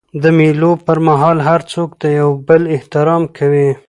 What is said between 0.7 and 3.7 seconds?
پر مهال هر څوک د یو بل احترام کوي.